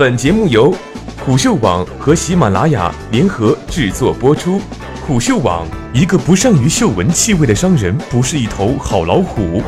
[0.00, 0.74] 本节目由
[1.22, 4.58] 虎嗅网和喜马拉雅联合制作播出。
[5.06, 9.62] 虎嗅网：一个不善于嗅闻气味的商人，不是一头好老虎。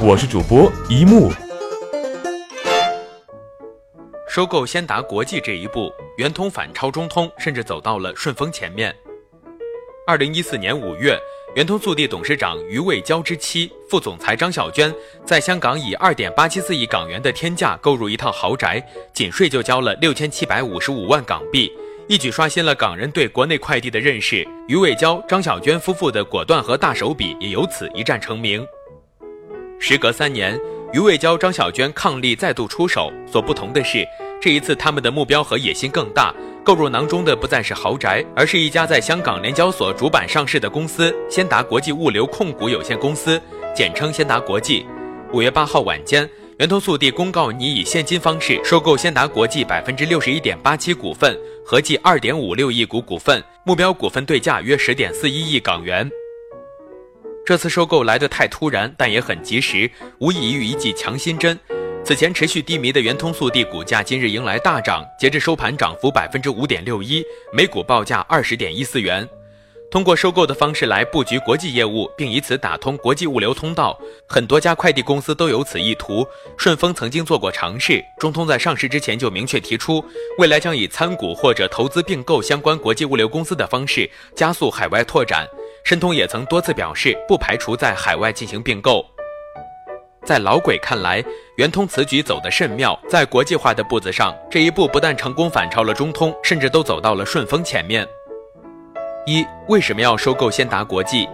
[0.00, 1.30] 我是主播一木。
[4.26, 8.96] 收购先达国际这一步，圆通反超中通，甚至走到了顺丰前面。
[10.06, 11.18] 二零一四年五月，
[11.54, 14.92] 圆通速递董事长余卫娇之妻、副总裁张小娟
[15.24, 21.70] 在香港以二点八七四亿港元的天价购入一套豪宅，仅税就交了六千七百五十五万港币，
[22.08, 24.44] 一举刷新了港人对国内快递的认识。
[24.66, 28.66] 余卫娇、张小娟夫妇的果断和大手笔也由此一战成名。
[29.78, 30.58] 时隔三年，
[30.92, 34.04] 余卫娇、张小娟伉俪再度出手，所不同的是。
[34.40, 43.40] 这一次，他们的目标和野心更大，购入囊中的不再是豪宅，而是一家在香港联交所主板上市的公司——先达国际物流控股有限公司，
[43.74, 44.86] 简称先达国际。
[45.32, 56.08] 五月八号晚间，圆通速递公告拟以现金方式收购先达国际百分之六十一点八七股份，合计二点五六亿股股份，目标股份对价约十点四一亿港元。
[57.46, 61.58] 这次收购来得太突然，但也很及时，无异于一剂强心针。
[62.04, 69.26] 此前持续低迷的圆通速递股价今日迎来大涨，截至收盘涨幅百分之五点六一，每股报价二十点一四元。
[69.90, 76.26] 通过收购的方式来布局国际业务，并以此打通国际物流通道，很多家快递公司都有此意图。
[76.58, 80.04] 顺丰曾经做过尝试，中通在上市之前就明确提出，
[80.36, 85.48] 未来将以参股或者投资并购相关国际物流公司的方式加速海外拓展。
[85.84, 89.06] 申通也曾多次表示，不排除在海外进行并购。
[90.24, 91.22] 在老鬼看来，
[91.56, 98.06] 圆通此举走得甚妙，在国际化的步子上，这一步不但成功反超了中通，甚至都走到了顺丰前面。
[99.26, 101.28] 一为什么要收购先达国际？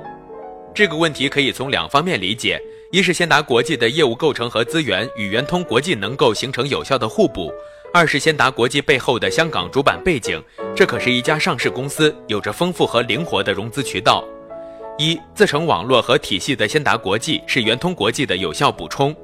[0.74, 2.60] 这个问题可以从两方面理解：
[2.91, 7.48] 一是先达国际的业务构成和资源与圆通国际能够形成有效的互补；
[7.92, 10.42] 二是先达国际背后的香港主板背景，
[10.75, 14.25] 这可是一家上市公司，有着丰富和灵活的融资渠道。
[15.00, 19.16] 一自成网络和体系的先达国际是圆通国际的有效补充。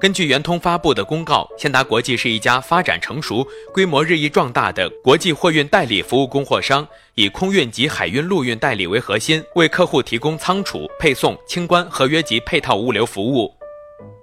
[0.00, 6.84] 根据圆通发布的公告，先达国际是一家发展成熟、规模日益壮大的国际货运代理服务供货商，
[7.14, 13.54] 以空运及海运陆运代理为核心，为客户提供仓储、配送、清关、合约及配套物流服务。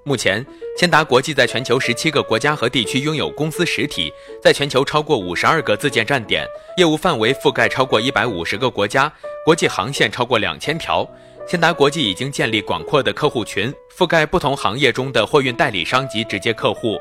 [0.07, 0.43] 目前，
[0.77, 4.09] 先达国际在全球十七个国家和地区拥有公司实体，
[4.41, 6.47] 在全球超过五十二个自建站点，
[6.77, 9.11] 业务范围覆盖超过一百五十个国家，
[9.43, 11.05] 国际航线超过两千条。
[11.45, 16.97] 先达国际已经建立广阔的客户群，覆盖不同行业中的货运代理商及直接客户。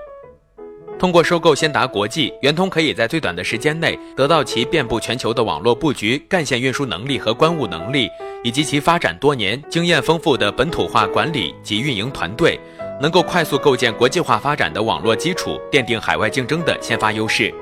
[0.98, 8.08] 通过收购先达国际，圆通可以在最短的时间内得到其遍布全球的网络布局、干线运输能力和关务能力，
[8.42, 12.58] 以及其发展多年、经验丰富的本土化管理及运营团队。
[13.00, 17.52] 能够快速构建国际化发展的网络基础，奠定海外竞争的先发优势。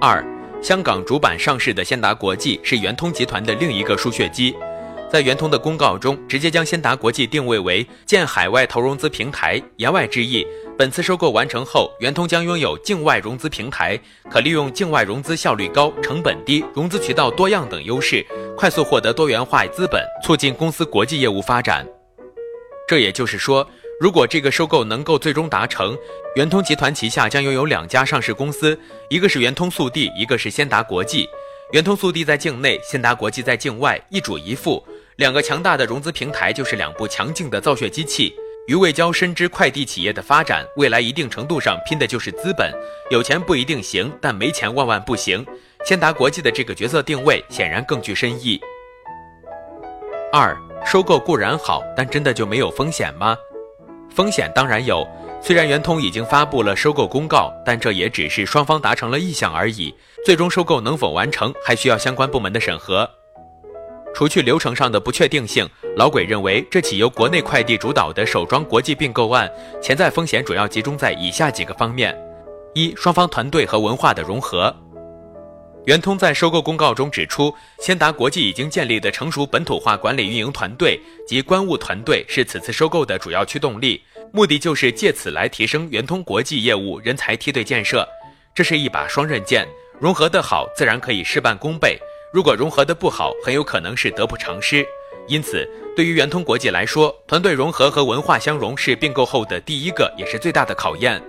[0.00, 0.24] 二，
[0.62, 4.54] 香港主板上市的先达国际是圆通集团的另一个输血机。
[5.10, 9.60] 在圆通的公告中，直接将先达国际定位为建海外投融资平台。
[9.76, 10.46] 言外之意，
[10.78, 13.98] 本次收购完成后，圆通将拥有境外融资平台，
[14.30, 18.24] 可利用境外融资效率高、成本低、融资渠道多样等优势，
[18.56, 21.84] 快速获得多元化资本，促进公司国际业务发展。
[22.86, 23.66] 这也就是说。
[24.00, 25.94] 如果这个收购能够最终达成，
[26.34, 28.78] 圆通集团旗下将拥有两家上市公司，
[29.10, 31.28] 一个是圆通速递，一个是先达国际。
[31.72, 34.82] 圆通速递在境内，先达国际在境外，一主一副，
[35.16, 38.34] 两个强大的融资平台就是两部强劲的造血机器。
[38.66, 42.72] 余卫娇深知快递企业的发展，未来一定程度上拼的就是资本，
[43.10, 45.44] 有钱不一定行，但没钱万万不行。
[45.84, 48.58] 先达国际的这个角色定位显然更具深意。
[50.32, 50.56] 二，
[50.86, 53.36] 收购固然好，但真的就没有风险吗？
[54.14, 55.06] 风险当然有，
[55.40, 59.94] 虽然圆通已经发布了收购公告，但这也只是双方达成了意向而已。
[60.24, 63.08] 最终收购能否完成，还需要相关部门的审核。
[64.12, 65.66] 除去流程上的不确定性，
[65.96, 69.48] 老鬼认为这起由国内快递主导的首桩国际并购案，
[69.80, 72.14] 潜在风险主要集中在以下几个方面：
[72.74, 74.74] 一、双方团队和文化的融合。
[75.86, 88.06] 圆通在收购公告中指出，先达国际已经建立的成熟本土化管理运营团队及关务团队是此次收购的主要驱动力，目的就是借此来提升圆通国际业务人才梯队建设。
[88.54, 89.66] 这是一把双刃剑，
[89.98, 91.96] 融合的好，自然可以事半功倍；
[92.30, 94.86] 如果融合的不好，很有可能是得不偿失。
[95.28, 95.66] 因此，
[95.96, 101.22] 对于圆通国际来说，团队融合和文化相融是并购后的第一个也是最大的考验。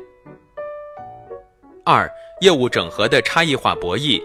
[1.85, 2.11] 二、
[2.41, 4.21] 业务整合的差异化博弈。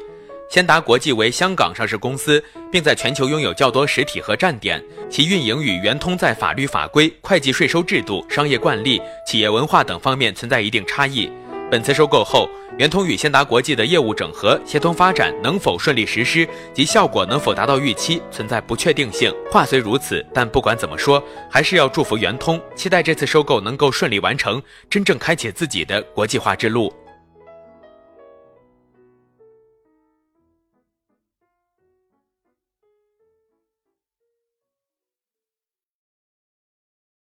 [0.49, 11.31] 先达国际为香港上市公司，并在全球拥有较多实体和站点，其运营与圆通在法律法规、会计税收制度、商业惯例、企业文化等方面存在一定差异。
[11.69, 12.49] 本次收购后，
[12.79, 19.35] 圆通与先达国际的业务整合、协同发展能否顺利实施及效果能否达到预期，存在不确定性。
[19.51, 21.21] 话虽如此，但不管怎么说，
[21.51, 26.95] 还是要祝福圆通，期待这次收购能够顺利完成，真正开启自己的国际化之路。